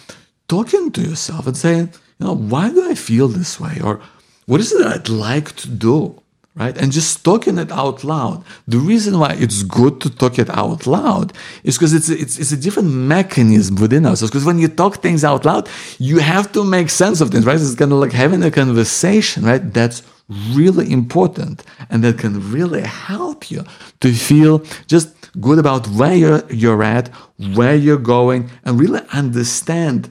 talking 0.48 0.90
to 0.92 1.00
yourself 1.00 1.46
and 1.46 1.56
saying, 1.56 1.90
you 2.18 2.26
know, 2.26 2.34
why 2.34 2.70
do 2.70 2.88
I 2.88 2.94
feel 2.94 3.28
this 3.28 3.60
way? 3.60 3.80
Or 3.82 4.00
what 4.46 4.60
is 4.60 4.72
it 4.72 4.78
that 4.78 4.92
I'd 4.92 5.08
like 5.08 5.56
to 5.56 5.68
do? 5.68 6.20
Right? 6.54 6.76
And 6.78 6.90
just 6.90 7.22
talking 7.22 7.58
it 7.58 7.70
out 7.70 8.02
loud. 8.02 8.42
The 8.66 8.78
reason 8.78 9.18
why 9.18 9.36
it's 9.38 9.62
good 9.62 10.00
to 10.00 10.08
talk 10.08 10.38
it 10.38 10.48
out 10.48 10.86
loud 10.86 11.34
is 11.64 11.76
because 11.76 11.92
it's, 11.92 12.08
it's, 12.08 12.38
it's 12.38 12.50
a 12.50 12.56
different 12.56 12.88
mechanism 12.88 13.76
within 13.76 14.06
us. 14.06 14.22
Because 14.22 14.46
when 14.46 14.58
you 14.58 14.68
talk 14.68 15.02
things 15.02 15.22
out 15.22 15.44
loud, 15.44 15.68
you 15.98 16.18
have 16.18 16.52
to 16.52 16.64
make 16.64 16.88
sense 16.88 17.20
of 17.20 17.30
things, 17.30 17.44
right? 17.44 17.56
It's 17.56 17.74
kind 17.74 17.92
of 17.92 17.98
like 17.98 18.12
having 18.12 18.42
a 18.42 18.50
conversation, 18.50 19.44
right? 19.44 19.60
That's 19.74 20.02
really 20.28 20.90
important 20.90 21.62
and 21.90 22.02
that 22.02 22.18
can 22.18 22.50
really 22.50 22.82
help 22.82 23.50
you 23.50 23.64
to 24.00 24.12
feel 24.12 24.58
just 24.86 25.15
good 25.40 25.58
about 25.58 25.86
where 25.88 26.14
you're, 26.14 26.42
you're 26.52 26.82
at, 26.82 27.08
where 27.54 27.74
you're 27.74 27.98
going, 27.98 28.50
and 28.64 28.80
really 28.80 29.00
understand 29.12 30.10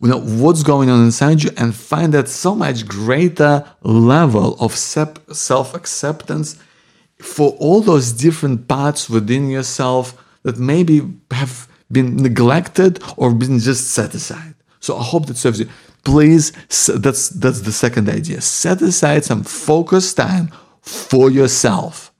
you 0.00 0.08
know 0.08 0.20
what's 0.20 0.62
going 0.62 0.90
on 0.90 1.04
inside 1.04 1.42
you 1.42 1.50
and 1.56 1.74
find 1.74 2.12
that 2.12 2.28
so 2.28 2.54
much 2.54 2.86
greater 2.86 3.64
level 3.82 4.56
of 4.60 4.74
self-acceptance 4.74 6.58
for 7.18 7.52
all 7.52 7.80
those 7.80 8.12
different 8.12 8.68
parts 8.68 9.08
within 9.08 9.48
yourself 9.48 10.22
that 10.42 10.58
maybe 10.58 11.00
have 11.30 11.66
been 11.90 12.16
neglected 12.16 13.02
or 13.16 13.32
been 13.32 13.58
just 13.58 13.92
set 13.92 14.14
aside. 14.14 14.54
So 14.80 14.96
i 14.98 15.02
hope 15.02 15.26
that 15.26 15.36
serves 15.36 15.60
you. 15.60 15.68
Please 16.04 16.52
that's 16.88 17.30
that's 17.30 17.60
the 17.62 17.72
second 17.72 18.08
idea. 18.08 18.40
Set 18.40 18.82
aside 18.82 19.24
some 19.24 19.44
focused 19.44 20.16
time 20.16 20.52
for 20.82 21.30
yourself 21.30 22.12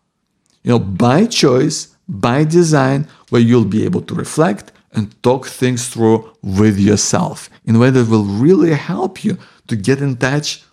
you 0.66 0.72
know 0.72 0.82
by 1.06 1.24
choice 1.26 1.96
by 2.08 2.44
design 2.44 3.08
where 3.30 3.40
you'll 3.40 3.72
be 3.78 3.84
able 3.84 4.02
to 4.02 4.14
reflect 4.14 4.72
and 4.92 5.22
talk 5.22 5.46
things 5.46 5.88
through 5.88 6.18
with 6.42 6.78
yourself 6.78 7.50
in 7.64 7.76
a 7.76 7.78
way 7.78 7.90
that 7.90 8.08
will 8.08 8.24
really 8.24 8.72
help 8.72 9.24
you 9.24 9.36
to 9.68 9.76
get 9.76 10.00
in 10.00 10.16
touch 10.16 10.64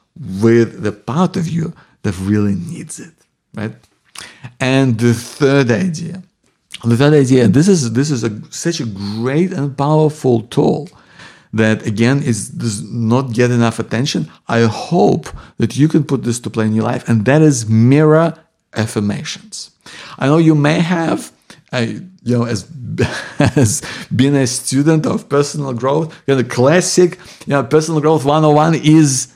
with 0.42 0.84
the 0.84 0.92
part 0.92 1.36
of 1.36 1.48
you 1.48 1.74
that 2.04 2.18
really 2.20 2.56
needs 2.56 3.00
it, 3.00 3.14
right? 3.56 3.74
And 4.60 5.00
the 5.00 5.14
third 5.14 5.72
idea, 5.72 6.24
the 6.84 6.98
third 6.98 7.14
idea, 7.14 7.48
this 7.48 7.68
is 7.68 7.94
this 7.94 8.12
is 8.12 8.24
a, 8.24 8.32
such 8.52 8.80
a 8.80 8.86
great 8.86 9.52
and 9.52 9.78
powerful 9.78 10.42
tool 10.42 10.90
that 11.54 11.86
again 11.86 12.22
is 12.22 12.50
does 12.50 12.84
not 12.92 13.34
get 13.34 13.52
enough 13.52 13.80
attention. 13.80 14.30
I 14.48 14.62
hope 14.64 15.28
that 15.58 15.76
you 15.76 15.88
can 15.88 16.04
put 16.04 16.24
this 16.24 16.40
to 16.42 16.50
play 16.50 16.66
in 16.66 16.74
your 16.74 16.86
life, 16.86 17.08
and 17.10 17.26
that 17.26 17.42
is 17.42 17.68
mirror 17.68 18.36
affirmations. 18.76 19.72
I 20.18 20.28
know 20.28 20.38
you 20.38 20.56
may 20.56 20.80
have 20.80 21.32
you 22.24 22.38
know, 22.38 22.46
as 22.46 22.70
as 23.40 23.82
being 24.16 24.36
a 24.36 24.46
student 24.48 25.06
of 25.06 25.28
personal 25.28 25.74
growth, 25.74 26.14
you 26.28 26.36
know, 26.36 26.42
the 26.42 26.48
classic, 26.48 27.18
you 27.46 27.54
know, 27.54 27.64
personal 27.64 28.00
growth 28.00 28.26
101 28.26 28.76
is 28.76 29.34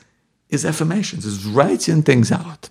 is 0.48 0.64
affirmations, 0.64 1.26
is 1.26 1.44
writing 1.44 2.02
things 2.02 2.32
out. 2.32 2.68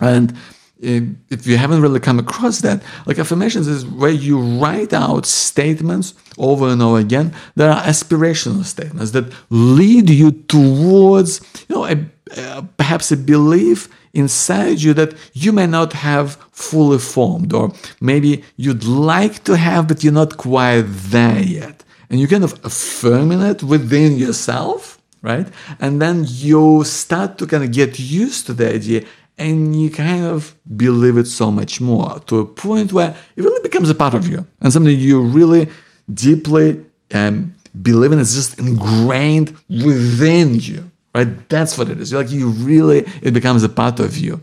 And 0.00 0.36
if 0.80 1.46
you 1.46 1.56
haven't 1.56 1.82
really 1.82 2.00
come 2.00 2.18
across 2.18 2.60
that, 2.60 2.82
like 3.04 3.18
affirmations 3.18 3.68
is 3.68 3.84
where 3.84 4.10
you 4.10 4.40
write 4.40 4.92
out 4.92 5.26
statements 5.26 6.14
over 6.38 6.68
and 6.68 6.80
over 6.80 6.98
again 6.98 7.34
that 7.56 7.68
are 7.68 7.82
aspirational 7.82 8.64
statements 8.64 9.10
that 9.10 9.30
lead 9.50 10.08
you 10.08 10.30
towards, 10.30 11.40
you 11.68 11.76
know, 11.76 11.84
a, 11.84 12.04
a, 12.36 12.62
perhaps 12.78 13.12
a 13.12 13.16
belief 13.16 13.88
inside 14.12 14.82
you 14.82 14.92
that 14.94 15.14
you 15.32 15.52
may 15.52 15.66
not 15.66 15.92
have 15.92 16.34
fully 16.52 16.98
formed, 16.98 17.52
or 17.52 17.72
maybe 18.00 18.44
you'd 18.56 18.84
like 18.84 19.44
to 19.44 19.56
have, 19.56 19.88
but 19.88 20.02
you're 20.02 20.12
not 20.12 20.36
quite 20.36 20.82
there 20.86 21.42
yet. 21.42 21.84
And 22.08 22.18
you 22.18 22.26
kind 22.26 22.44
of 22.44 22.58
affirming 22.64 23.40
it 23.40 23.62
within 23.62 24.16
yourself, 24.16 25.00
right? 25.22 25.46
And 25.78 26.02
then 26.02 26.24
you 26.26 26.82
start 26.84 27.38
to 27.38 27.46
kind 27.46 27.62
of 27.62 27.72
get 27.72 27.98
used 28.00 28.46
to 28.46 28.52
the 28.52 28.74
idea 28.74 29.04
and 29.38 29.80
you 29.80 29.90
kind 29.90 30.24
of 30.24 30.54
believe 30.76 31.16
it 31.16 31.26
so 31.26 31.50
much 31.50 31.80
more 31.80 32.20
to 32.26 32.40
a 32.40 32.44
point 32.44 32.92
where 32.92 33.16
it 33.36 33.42
really 33.42 33.62
becomes 33.62 33.88
a 33.88 33.94
part 33.94 34.12
of 34.12 34.28
you 34.28 34.46
and 34.60 34.72
something 34.72 34.98
you 34.98 35.22
really 35.22 35.68
deeply 36.12 36.84
um, 37.14 37.54
believe 37.80 38.12
in. 38.12 38.18
It's 38.18 38.34
just 38.34 38.58
ingrained 38.58 39.56
within 39.68 40.60
you 40.60 40.89
right? 41.14 41.48
That's 41.48 41.76
what 41.76 41.88
it 41.88 42.00
is. 42.00 42.12
You're 42.12 42.22
like 42.22 42.32
you 42.32 42.48
really, 42.48 43.06
it 43.22 43.32
becomes 43.32 43.62
a 43.62 43.68
part 43.68 44.00
of 44.00 44.16
you, 44.16 44.40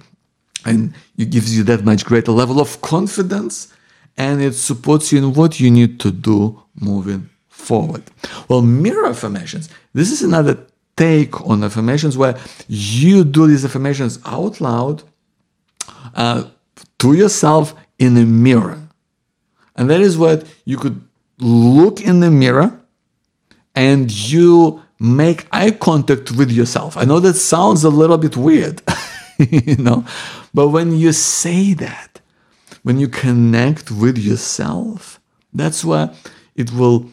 and 0.66 0.94
it 1.18 1.30
gives 1.30 1.56
you 1.56 1.64
that 1.64 1.84
much 1.84 2.06
greater 2.06 2.32
level 2.32 2.60
of 2.60 2.82
confidence, 2.82 3.74
and 4.18 4.42
it 4.42 4.54
supports 4.54 5.12
you 5.12 5.20
in 5.20 5.34
what 5.34 5.60
you 5.60 5.72
need 5.72 6.00
to 6.02 6.12
do 6.12 6.62
moving 6.80 7.30
forward. 7.48 8.04
Well, 8.48 8.62
mirror 8.62 9.08
affirmations. 9.08 9.70
This 9.94 10.12
is 10.12 10.22
another 10.22 10.66
take 10.96 11.40
on 11.42 11.64
affirmations 11.64 12.18
where 12.18 12.38
you 12.68 13.24
do 13.24 13.48
these 13.48 13.64
affirmations 13.64 14.20
out 14.26 14.60
loud 14.60 15.04
uh, 16.16 16.46
to 17.00 17.14
yourself 17.14 17.76
in 18.00 18.18
a 18.18 18.26
mirror, 18.26 18.80
and 19.76 19.90
that 19.90 20.02
is 20.02 20.18
what 20.18 20.46
you 20.66 20.78
could 20.78 21.02
look 21.40 22.02
in 22.02 22.20
the 22.20 22.32
mirror 22.32 22.80
and 23.76 24.12
you 24.12 24.82
make 25.00 25.48
eye 25.52 25.72
contact 25.72 26.32
with 26.32 26.52
yourself. 26.52 26.98
I 26.98 27.06
know 27.06 27.20
that 27.20 27.36
sounds 27.36 27.84
a 27.84 27.90
little 27.90 28.18
bit 28.18 28.36
weird, 28.36 28.82
you 29.38 29.78
know, 29.78 30.06
but 30.54 30.70
when 30.70 30.98
you 30.98 31.12
say 31.12 31.74
that, 31.76 32.20
when 32.84 33.00
you 33.00 33.08
connect 33.08 33.92
with 33.92 34.18
yourself, 34.18 35.20
that's 35.54 35.84
where 35.84 36.12
it 36.56 36.72
will 36.72 37.10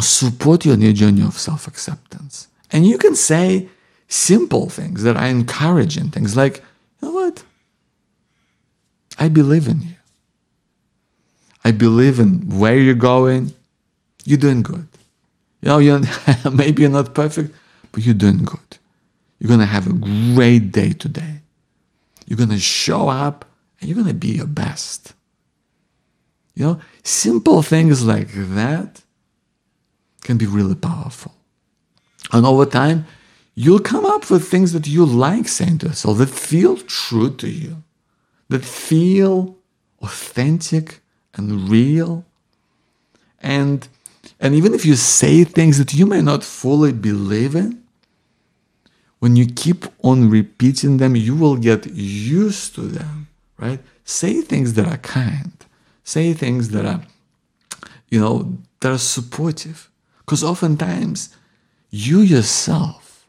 support 0.00 0.64
you 0.64 0.72
on 0.72 0.80
your 0.80 0.92
journey 0.92 1.22
of 1.22 1.38
self 1.38 1.66
acceptance. 1.66 2.48
And 2.72 2.86
you 2.86 2.98
can 2.98 3.16
say 3.16 3.68
simple 4.08 4.68
things 4.68 5.02
that 5.02 5.16
are 5.16 5.26
encouraging, 5.26 6.10
things 6.10 6.36
like, 6.36 6.58
you 7.02 7.08
know 7.08 7.14
what? 7.14 7.44
I 9.18 9.28
believe 9.28 9.68
in 9.68 9.82
you. 9.82 9.94
I 11.64 11.72
believe 11.72 12.18
in 12.18 12.58
where 12.58 12.78
you're 12.78 12.94
going. 12.94 13.52
You're 14.24 14.38
doing 14.38 14.62
good. 14.62 14.88
You 15.62 15.68
know, 15.68 15.78
you're, 15.78 16.00
maybe 16.52 16.82
you're 16.82 16.90
not 16.90 17.14
perfect, 17.14 17.54
but 17.92 18.04
you're 18.04 18.14
doing 18.14 18.44
good. 18.44 18.78
You're 19.38 19.48
going 19.48 19.60
to 19.60 19.66
have 19.66 19.86
a 19.86 19.92
great 19.92 20.72
day 20.72 20.92
today. 20.92 21.40
You're 22.26 22.36
going 22.36 22.50
to 22.50 22.58
show 22.58 23.08
up 23.08 23.44
and 23.80 23.88
you're 23.88 23.96
going 23.96 24.08
to 24.08 24.14
be 24.14 24.28
your 24.32 24.46
best. 24.46 25.14
You 26.54 26.64
know, 26.64 26.80
simple 27.02 27.62
things 27.62 28.04
like 28.04 28.28
that 28.32 29.02
can 30.22 30.36
be 30.36 30.46
really 30.46 30.74
powerful. 30.74 31.34
And 32.32 32.44
over 32.44 32.66
time, 32.66 33.06
you'll 33.54 33.80
come 33.80 34.04
up 34.04 34.30
with 34.30 34.46
things 34.46 34.72
that 34.72 34.86
you 34.86 35.04
like 35.04 35.48
saying 35.48 35.78
to 35.78 35.88
yourself 35.88 36.18
that 36.18 36.28
feel 36.28 36.76
true 36.76 37.34
to 37.36 37.48
you, 37.48 37.82
that 38.48 38.64
feel 38.64 39.56
authentic 40.02 41.00
and 41.34 41.68
real. 41.68 42.24
And 43.40 43.88
and 44.40 44.54
even 44.54 44.72
if 44.72 44.86
you 44.86 44.96
say 44.96 45.44
things 45.44 45.76
that 45.78 45.92
you 45.92 46.06
may 46.06 46.22
not 46.22 46.42
fully 46.42 46.92
believe 46.92 47.54
in, 47.54 47.82
when 49.18 49.36
you 49.36 49.46
keep 49.46 49.84
on 50.02 50.30
repeating 50.30 50.96
them, 50.96 51.14
you 51.14 51.36
will 51.36 51.56
get 51.56 51.86
used 51.86 52.74
to 52.76 52.80
them, 52.80 53.28
right? 53.58 53.80
Say 54.04 54.40
things 54.40 54.72
that 54.74 54.88
are 54.88 54.96
kind. 54.96 55.52
Say 56.04 56.32
things 56.32 56.70
that 56.70 56.86
are, 56.86 57.02
you 58.08 58.18
know, 58.18 58.56
that 58.80 58.90
are 58.90 58.98
supportive. 58.98 59.90
Because 60.20 60.42
oftentimes, 60.42 61.36
you 61.90 62.20
yourself 62.20 63.26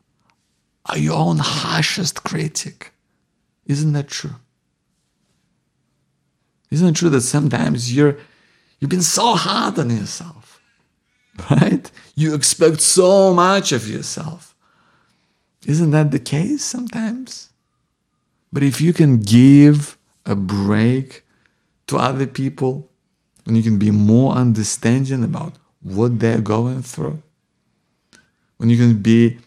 are 0.86 0.98
your 0.98 1.18
own 1.18 1.40
harshest 1.40 2.24
critic. 2.24 2.94
Isn't 3.66 3.92
that 3.94 4.08
true? 4.08 4.36
Isn't 6.70 6.88
it 6.88 6.96
true 6.96 7.10
that 7.10 7.22
sometimes 7.22 7.94
you're 7.94 8.18
you've 8.80 8.90
been 8.90 9.02
so 9.02 9.36
hard 9.36 9.78
on 9.78 9.90
yourself? 9.90 10.61
right? 11.52 11.90
You 12.16 12.36
expect 12.36 12.82
so 12.82 13.34
much 13.34 13.72
of 13.72 13.88
yourself. 13.88 14.56
Isn't 15.66 15.92
that 15.92 16.12
the 16.12 16.20
case 16.20 16.64
sometimes? 16.64 17.50
But 18.52 18.64
if 18.64 18.82
you 18.82 18.94
can 18.94 19.20
give 19.20 19.98
a 20.26 20.36
break 20.36 21.24
to 21.88 21.98
other 21.98 22.28
people, 22.28 22.90
and 23.46 23.58
you 23.58 23.64
can 23.64 23.80
be 23.80 23.92
more 23.92 24.34
understanding 24.34 25.24
about 25.24 25.54
what 25.82 26.20
they're 26.20 26.42
going 26.42 26.82
through, 26.82 27.22
when 28.58 28.70
you 28.70 28.78
can 28.78 29.02
be 29.02 29.40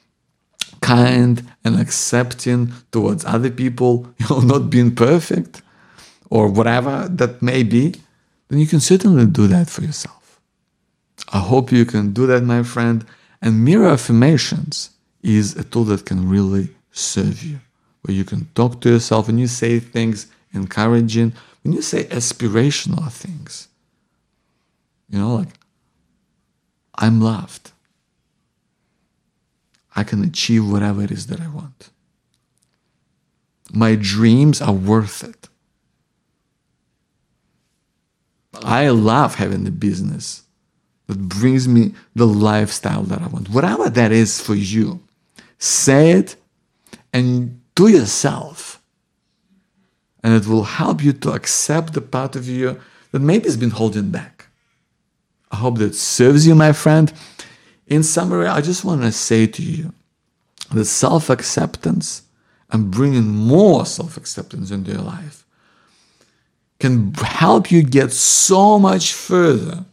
kind 0.81 1.45
and 1.65 1.81
accepting 1.81 2.73
towards 2.91 3.25
other 3.25 3.51
people, 3.51 4.09
you 4.19 4.27
know, 4.29 4.41
not 4.41 4.71
being 4.71 4.95
perfect 4.95 5.63
or 6.31 6.49
whatever 6.49 7.09
that 7.11 7.41
may 7.43 7.63
be, 7.63 7.95
then 8.49 8.59
you 8.59 8.67
can 8.67 8.81
certainly 8.81 9.27
do 9.27 9.47
that 9.47 9.69
for 9.69 9.83
yourself. 9.83 10.24
I 11.33 11.39
hope 11.39 11.73
you 11.73 11.85
can 11.85 12.13
do 12.13 12.27
that, 12.27 12.43
my 12.43 12.63
friend. 12.63 13.05
And 13.41 13.65
mirror 13.65 13.89
affirmations 13.89 14.91
is 15.23 15.57
a 15.57 15.65
tool 15.65 15.85
that 15.85 16.07
can 16.07 16.29
really 16.29 16.69
serve 16.93 17.43
you, 17.43 17.61
where 18.03 18.15
you 18.15 18.25
can 18.25 18.49
talk 18.55 18.81
to 18.83 18.91
yourself 18.91 19.29
and 19.29 19.41
you 19.41 19.47
say 19.47 19.81
things 19.81 20.27
encouraging, 20.53 21.33
when 21.63 21.73
you 21.75 21.83
say 21.83 22.05
aspirational 22.05 23.11
things. 23.11 23.69
You 25.09 25.19
know, 25.19 25.35
like, 25.35 25.49
I'm 26.95 27.21
loved. 27.21 27.73
I 29.97 30.05
can 30.05 30.23
achieve 30.23 30.69
whatever 30.69 31.03
it 31.03 31.11
is 31.11 31.27
that 31.27 31.41
I 31.41 31.49
want. 31.49 31.91
My 33.73 33.97
dreams 33.97 34.61
are 34.61 34.73
worth 34.73 35.25
it. 35.25 35.49
I 38.63 38.89
love 38.89 39.35
having 39.37 39.67
a 39.67 39.71
business 39.71 40.44
that 41.07 41.19
brings 41.19 41.69
me 41.69 41.95
the 42.15 42.27
lifestyle 42.27 43.03
that 43.03 43.21
I 43.21 43.27
want. 43.27 43.51
Whatever 43.51 43.91
that 43.91 44.13
is 44.13 44.41
for 44.41 44.55
you, 44.55 45.01
say 45.59 46.13
it 46.13 46.37
and 47.13 47.61
to 47.77 47.89
yourself. 47.89 48.81
And 50.23 50.35
it 50.35 50.47
will 50.47 50.65
help 50.65 51.05
you 51.05 51.13
to 51.13 51.33
accept 51.33 51.93
the 51.93 52.01
part 52.01 52.35
of 52.35 52.49
you 52.49 52.81
that 53.13 53.21
maybe 53.21 53.45
has 53.45 53.59
been 53.59 53.71
holding 53.71 54.11
back. 54.11 54.47
I 55.51 55.57
hope 55.57 55.79
that 55.79 55.95
serves 55.95 56.47
you, 56.47 56.55
my 56.55 56.73
friend. 56.73 57.13
In 57.87 58.03
summary, 58.03 58.47
I 58.47 58.63
just 58.63 58.85
want 58.85 59.03
to 59.03 59.13
say 59.13 59.47
to 59.47 59.63
you 59.63 59.93
that 60.73 60.87
self 60.87 61.29
acceptance 61.29 62.23
and 62.71 62.91
bringing 62.91 63.27
more 63.27 63.85
self 63.85 64.17
acceptance 64.17 64.71
into 64.71 64.93
your 64.93 65.03
life 65.03 65.45
can 66.81 67.15
help 67.15 67.71
you 67.71 67.83
get 67.83 68.11
so 68.11 68.79
much 68.79 69.13
further 69.13 69.85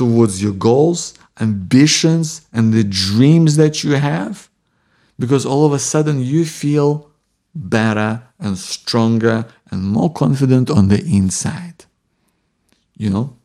towards 0.00 0.42
your 0.42 0.54
goals, 0.54 1.12
ambitions, 1.40 2.48
and 2.54 2.72
the 2.72 2.82
dreams 2.82 3.56
that 3.56 3.84
you 3.84 3.92
have 3.96 4.48
because 5.18 5.44
all 5.44 5.66
of 5.66 5.74
a 5.74 5.78
sudden 5.78 6.24
you 6.24 6.46
feel 6.46 7.10
better 7.54 8.22
and 8.38 8.56
stronger 8.56 9.44
and 9.70 9.82
more 9.82 10.10
confident 10.10 10.70
on 10.70 10.88
the 10.88 11.04
inside. 11.04 11.84
You 12.96 13.10
know? 13.10 13.36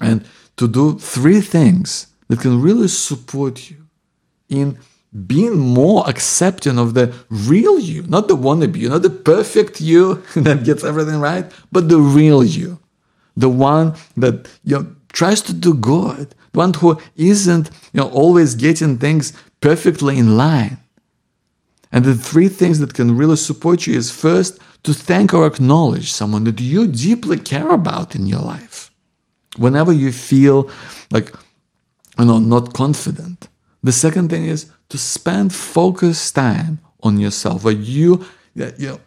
And 0.00 0.26
to 0.56 0.66
do 0.66 0.98
three 0.98 1.40
things 1.40 2.08
that 2.26 2.40
can 2.40 2.60
really 2.60 2.88
support 2.88 3.70
you 3.70 3.86
in 4.48 4.76
being 5.28 5.56
more 5.56 6.02
accepting 6.08 6.76
of 6.76 6.94
the 6.94 7.14
real 7.28 7.78
you, 7.78 8.02
not 8.08 8.26
the 8.26 8.36
wannabe 8.36 8.78
you, 8.78 8.88
not 8.88 9.02
the 9.02 9.10
perfect 9.34 9.80
you 9.80 10.24
that 10.34 10.64
gets 10.64 10.82
everything 10.82 11.20
right, 11.20 11.46
but 11.70 11.88
the 11.88 11.98
real 11.98 12.42
you, 12.42 12.80
the 13.36 13.48
one 13.48 13.94
that 14.16 14.48
you 14.64 14.76
know, 14.76 14.86
tries 15.14 15.40
to 15.42 15.52
do 15.54 15.72
good, 15.72 16.34
one 16.52 16.74
who 16.74 16.98
isn't 17.16 17.70
you 17.92 18.00
know 18.00 18.10
always 18.10 18.54
getting 18.54 18.98
things 18.98 19.32
perfectly 19.60 20.18
in 20.18 20.36
line. 20.36 20.78
And 21.92 22.04
the 22.04 22.14
three 22.14 22.48
things 22.48 22.80
that 22.80 22.94
can 22.94 23.16
really 23.16 23.36
support 23.36 23.86
you 23.86 23.96
is 23.96 24.10
first 24.10 24.58
to 24.82 24.92
thank 24.92 25.32
or 25.32 25.46
acknowledge 25.46 26.12
someone 26.12 26.44
that 26.44 26.60
you 26.60 26.88
deeply 26.88 27.38
care 27.38 27.70
about 27.70 28.16
in 28.16 28.26
your 28.26 28.40
life. 28.40 28.90
Whenever 29.56 29.92
you 29.92 30.10
feel 30.12 30.68
like 31.10 31.32
you 32.18 32.24
know 32.24 32.38
not 32.38 32.74
confident. 32.74 33.48
The 33.82 33.92
second 33.92 34.30
thing 34.30 34.44
is 34.46 34.66
to 34.88 34.98
spend 34.98 35.54
focused 35.54 36.34
time 36.34 36.80
on 37.02 37.20
yourself, 37.20 37.64
where 37.64 37.74
you, 37.74 38.24
you 38.54 38.72
know, 38.78 39.00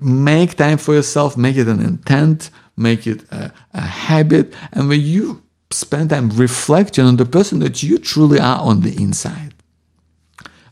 make 0.00 0.56
time 0.56 0.78
for 0.78 0.94
yourself, 0.94 1.36
make 1.36 1.56
it 1.56 1.68
an 1.68 1.80
intent, 1.80 2.50
make 2.76 3.06
it 3.06 3.22
a, 3.30 3.52
a 3.74 3.80
habit, 3.82 4.54
and 4.72 4.88
where 4.88 4.96
you 4.96 5.43
spend 5.74 6.10
time 6.10 6.30
reflecting 6.30 7.04
on 7.04 7.16
the 7.16 7.26
person 7.26 7.58
that 7.60 7.82
you 7.82 7.98
truly 7.98 8.38
are 8.38 8.60
on 8.60 8.80
the 8.80 8.94
inside. 8.96 9.54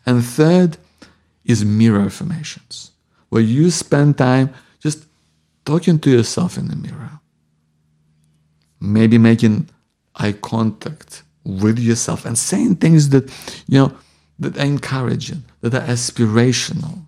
And 0.07 0.25
third 0.25 0.79
is 1.45 1.65
mirror 1.65 2.03
affirmations, 2.03 2.93
where 3.29 3.43
you 3.43 3.71
spend 3.71 4.19
time 4.19 4.53
just 4.81 5.05
talking 5.65 5.99
to 6.01 6.11
yourself 6.11 6.57
in 6.57 6.69
the 6.69 6.77
mirror, 6.77 7.21
maybe 8.81 9.19
making 9.19 9.69
eye 10.17 10.33
contact 10.33 11.23
with 11.45 11.79
yourself 11.79 12.25
and 12.25 12.39
saying 12.39 12.77
things 12.77 13.09
that 13.09 13.31
you 13.67 13.79
know 13.79 13.93
that 14.39 14.57
are 14.59 14.65
encouraging, 14.65 15.45
that 15.61 15.75
are 15.75 15.87
aspirational. 15.87 17.07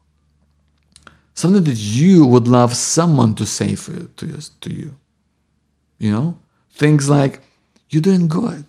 Something 1.34 1.64
that 1.64 1.76
you 1.76 2.26
would 2.26 2.46
love 2.46 2.74
someone 2.76 3.34
to 3.34 3.44
say 3.44 3.74
for, 3.74 3.92
to, 3.92 4.60
to 4.60 4.72
you. 4.72 4.94
You 5.98 6.12
know? 6.12 6.38
Things 6.70 7.08
like, 7.08 7.40
you're 7.94 8.02
doing 8.02 8.28
good. 8.28 8.64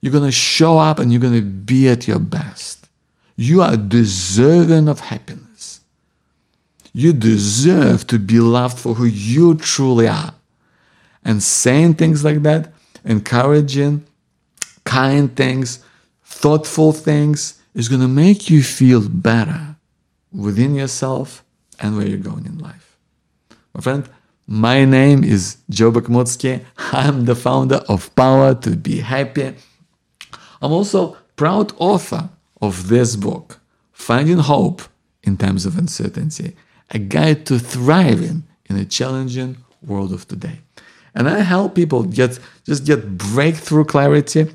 You're 0.00 0.12
going 0.12 0.24
to 0.24 0.32
show 0.32 0.78
up 0.78 0.98
and 0.98 1.12
you're 1.12 1.20
going 1.20 1.34
to 1.34 1.42
be 1.42 1.88
at 1.88 2.08
your 2.08 2.18
best. 2.18 2.88
You 3.36 3.62
are 3.62 3.76
deserving 3.76 4.88
of 4.88 5.00
happiness. 5.00 5.80
You 6.92 7.12
deserve 7.12 8.06
to 8.08 8.18
be 8.18 8.40
loved 8.40 8.78
for 8.78 8.94
who 8.94 9.04
you 9.04 9.54
truly 9.54 10.08
are. 10.08 10.34
And 11.24 11.42
saying 11.42 11.94
things 11.94 12.24
like 12.24 12.42
that, 12.42 12.72
encouraging, 13.04 14.04
kind 14.84 15.34
things, 15.34 15.84
thoughtful 16.24 16.92
things 16.92 17.62
is 17.74 17.88
going 17.88 18.00
to 18.00 18.08
make 18.08 18.50
you 18.50 18.62
feel 18.62 19.08
better 19.08 19.76
within 20.32 20.74
yourself 20.74 21.44
and 21.78 21.96
where 21.96 22.06
you're 22.06 22.18
going 22.18 22.44
in 22.44 22.58
life. 22.58 22.96
My 23.74 23.80
friend, 23.80 24.08
my 24.46 24.84
name 24.84 25.24
is 25.24 25.58
Joe 25.70 25.92
Bakhmutsky. 25.92 26.64
I'm 26.92 27.24
the 27.24 27.34
founder 27.34 27.76
of 27.88 28.14
Power 28.14 28.54
to 28.56 28.76
Be 28.76 29.00
Happy. 29.00 29.54
I'm 30.60 30.72
also 30.72 31.16
proud 31.36 31.72
author 31.78 32.28
of 32.60 32.88
this 32.88 33.16
book, 33.16 33.60
Finding 33.92 34.38
Hope 34.38 34.82
in 35.22 35.36
Times 35.36 35.66
of 35.66 35.78
Uncertainty, 35.78 36.56
a 36.90 36.98
guide 36.98 37.46
to 37.46 37.58
thriving 37.58 38.44
in 38.66 38.76
a 38.76 38.84
challenging 38.84 39.56
world 39.84 40.12
of 40.12 40.26
today. 40.28 40.58
And 41.14 41.28
I 41.28 41.40
help 41.40 41.74
people 41.74 42.04
get 42.04 42.38
just 42.64 42.86
get 42.86 43.18
breakthrough 43.18 43.84
clarity 43.84 44.46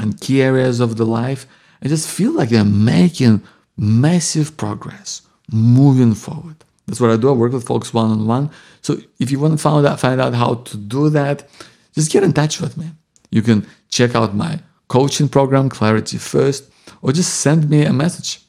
in 0.00 0.12
key 0.14 0.42
areas 0.42 0.80
of 0.80 0.96
the 0.96 1.04
life 1.04 1.46
and 1.80 1.90
just 1.90 2.08
feel 2.08 2.32
like 2.32 2.48
they're 2.48 2.64
making 2.64 3.42
massive 3.76 4.56
progress 4.56 5.22
moving 5.50 6.14
forward. 6.14 6.64
That's 6.88 7.00
what 7.00 7.10
I 7.10 7.16
do. 7.16 7.28
I 7.28 7.32
work 7.32 7.52
with 7.52 7.66
folks 7.66 7.92
one 7.92 8.10
on 8.10 8.26
one. 8.26 8.48
So 8.80 8.96
if 9.20 9.30
you 9.30 9.38
want 9.38 9.52
to 9.52 9.58
find 9.58 9.86
out, 9.86 10.00
find 10.00 10.18
out 10.20 10.34
how 10.34 10.54
to 10.54 10.76
do 10.78 11.10
that, 11.10 11.46
just 11.94 12.10
get 12.10 12.24
in 12.24 12.32
touch 12.32 12.62
with 12.62 12.78
me. 12.78 12.86
You 13.30 13.42
can 13.42 13.66
check 13.90 14.14
out 14.14 14.34
my 14.34 14.60
coaching 14.88 15.28
program, 15.28 15.68
Clarity 15.68 16.16
First, 16.16 16.64
or 17.02 17.12
just 17.12 17.40
send 17.40 17.68
me 17.68 17.84
a 17.84 17.92
message. 17.92 18.40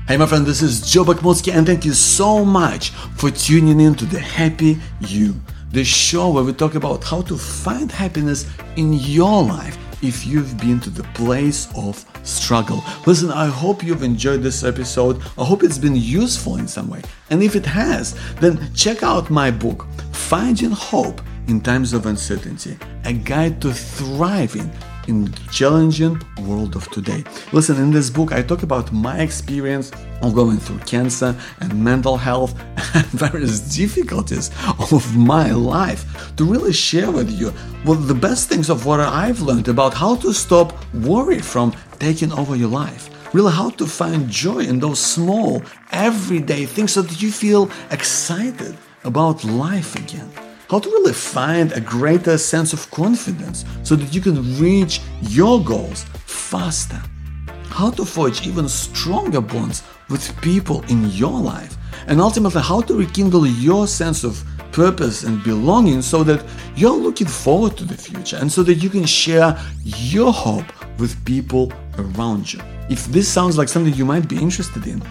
Hey, 0.07 0.15
my 0.15 0.25
friend, 0.25 0.45
this 0.45 0.61
is 0.61 0.89
Joe 0.89 1.03
Bakhmutsky, 1.03 1.53
and 1.53 1.67
thank 1.67 1.83
you 1.83 1.91
so 1.91 2.45
much 2.45 2.91
for 3.17 3.29
tuning 3.29 3.81
in 3.81 3.93
to 3.95 4.05
the 4.05 4.21
Happy 4.21 4.79
You, 5.01 5.35
the 5.71 5.83
show 5.83 6.29
where 6.29 6.45
we 6.45 6.53
talk 6.53 6.75
about 6.75 7.03
how 7.03 7.23
to 7.23 7.37
find 7.37 7.91
happiness 7.91 8.49
in 8.77 8.93
your 8.93 9.43
life 9.43 9.77
if 10.01 10.25
you've 10.25 10.57
been 10.59 10.79
to 10.79 10.89
the 10.89 11.03
place 11.13 11.67
of 11.75 12.05
struggle. 12.23 12.81
Listen, 13.05 13.31
I 13.31 13.47
hope 13.47 13.83
you've 13.83 14.01
enjoyed 14.01 14.43
this 14.43 14.63
episode. 14.63 15.21
I 15.37 15.43
hope 15.43 15.61
it's 15.61 15.77
been 15.77 15.97
useful 15.97 16.55
in 16.55 16.69
some 16.69 16.89
way. 16.89 17.01
And 17.29 17.43
if 17.43 17.57
it 17.57 17.65
has, 17.65 18.17
then 18.35 18.73
check 18.73 19.03
out 19.03 19.29
my 19.29 19.51
book, 19.51 19.85
Finding 20.13 20.71
Hope 20.71 21.21
in 21.49 21.59
Times 21.59 21.91
of 21.91 22.05
Uncertainty, 22.05 22.77
a 23.03 23.11
guide 23.11 23.61
to 23.61 23.73
thriving 23.73 24.71
in 25.07 25.25
the 25.25 25.31
challenging 25.51 26.21
world 26.41 26.75
of 26.75 26.89
today. 26.91 27.23
Listen, 27.51 27.77
in 27.77 27.91
this 27.91 28.09
book, 28.09 28.31
I 28.31 28.41
talk 28.41 28.63
about 28.63 28.91
my 28.91 29.19
experience 29.19 29.91
of 30.21 30.33
going 30.33 30.57
through 30.57 30.79
cancer 30.79 31.35
and 31.59 31.83
mental 31.83 32.17
health 32.17 32.53
and 32.93 33.05
various 33.07 33.59
difficulties 33.75 34.51
of 34.91 35.15
my 35.15 35.51
life 35.51 36.35
to 36.35 36.45
really 36.45 36.73
share 36.73 37.11
with 37.11 37.29
you 37.29 37.49
what 37.83 38.07
the 38.07 38.15
best 38.15 38.49
things 38.49 38.69
of 38.69 38.85
what 38.85 38.99
I've 38.99 39.41
learned 39.41 39.67
about 39.67 39.93
how 39.93 40.15
to 40.17 40.33
stop 40.33 40.73
worry 40.93 41.39
from 41.39 41.73
taking 41.99 42.31
over 42.31 42.55
your 42.55 42.69
life. 42.69 43.09
Really, 43.33 43.51
how 43.51 43.71
to 43.71 43.85
find 43.85 44.29
joy 44.29 44.59
in 44.59 44.79
those 44.79 44.99
small, 44.99 45.61
everyday 45.91 46.65
things 46.65 46.93
so 46.93 47.01
that 47.01 47.21
you 47.21 47.31
feel 47.31 47.69
excited 47.91 48.77
about 49.03 49.43
life 49.43 49.95
again 49.95 50.31
how 50.69 50.79
to 50.79 50.89
really 50.89 51.13
find 51.13 51.71
a 51.71 51.81
greater 51.81 52.37
sense 52.37 52.73
of 52.73 52.89
confidence 52.91 53.65
so 53.83 53.95
that 53.95 54.13
you 54.13 54.21
can 54.21 54.59
reach 54.59 55.01
your 55.21 55.63
goals 55.63 56.03
faster, 56.25 57.01
how 57.69 57.89
to 57.91 58.03
forge 58.03 58.45
even 58.45 58.67
stronger 58.67 59.41
bonds 59.41 59.83
with 60.09 60.35
people 60.41 60.83
in 60.89 61.09
your 61.11 61.39
life, 61.39 61.77
and 62.07 62.19
ultimately 62.19 62.61
how 62.61 62.81
to 62.81 62.97
rekindle 62.97 63.47
your 63.47 63.87
sense 63.87 64.23
of 64.23 64.43
purpose 64.71 65.23
and 65.23 65.43
belonging 65.43 66.01
so 66.01 66.23
that 66.23 66.45
you're 66.75 66.91
looking 66.91 67.27
forward 67.27 67.75
to 67.77 67.83
the 67.83 67.97
future 67.97 68.37
and 68.37 68.51
so 68.51 68.61
that 68.61 68.75
you 68.75 68.89
can 68.89 69.05
share 69.05 69.57
your 69.83 70.31
hope 70.31 70.65
with 70.99 71.23
people 71.25 71.71
around 71.97 72.51
you. 72.51 72.59
If 72.89 73.05
this 73.07 73.27
sounds 73.27 73.57
like 73.57 73.69
something 73.69 73.93
you 73.93 74.05
might 74.05 74.27
be 74.27 74.37
interested 74.37 74.85
in, 74.85 75.01